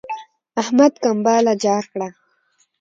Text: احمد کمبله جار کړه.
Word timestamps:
احمد 0.61 0.93
کمبله 1.03 1.53
جار 1.63 1.83
کړه. 1.91 2.09